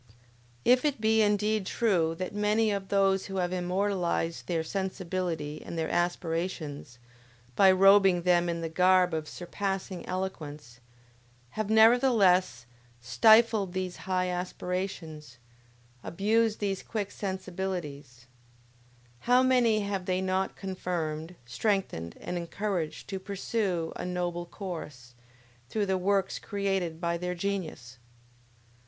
If 0.65 0.83
it 0.83 0.99
be 0.99 1.21
indeed 1.21 1.67
true 1.67 2.15
that 2.15 2.33
many 2.33 2.71
of 2.71 2.87
those 2.89 3.27
who 3.27 3.35
have 3.35 3.53
immortalized 3.53 4.47
their 4.47 4.63
sensibility 4.63 5.61
and 5.63 5.77
their 5.77 5.91
aspirations, 5.91 6.97
by 7.55 7.71
robing 7.71 8.23
them 8.23 8.49
in 8.49 8.61
the 8.61 8.67
garb 8.67 9.13
of 9.13 9.29
surpassing 9.29 10.03
eloquence, 10.07 10.79
have, 11.51 11.69
nevertheless, 11.69 12.65
stifled 12.99 13.73
these 13.73 13.97
high 13.97 14.27
aspirations, 14.27 15.37
abused 16.03 16.57
these 16.57 16.81
quick 16.81 17.11
sensibilities, 17.11 18.25
how 19.19 19.43
many 19.43 19.81
have 19.81 20.07
they 20.07 20.19
not 20.19 20.55
confirmed, 20.55 21.35
strengthened 21.45 22.17
and 22.19 22.37
encouraged 22.37 23.07
to 23.09 23.19
pursue 23.19 23.93
a 23.95 24.03
noble 24.03 24.47
course, 24.47 25.13
through 25.69 25.85
the 25.85 25.95
works 25.95 26.39
created 26.39 26.99
by 26.99 27.17
their 27.19 27.35
genius! 27.35 27.99